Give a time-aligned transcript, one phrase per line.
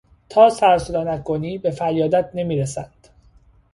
[0.29, 3.07] تا سروصدا نکنی به فریادت نمیرسند.